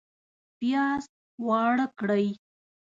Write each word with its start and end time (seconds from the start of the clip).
پیاز 0.57 1.01
واړه 1.47 1.87
کړئ 1.99 2.27